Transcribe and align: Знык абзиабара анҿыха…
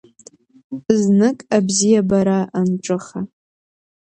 Знык 0.99 1.37
абзиабара 1.57 2.39
анҿыха… 2.59 3.19